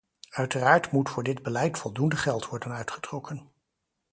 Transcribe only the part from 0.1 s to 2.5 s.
Uiteraard moet voor dit beleid voldoende geld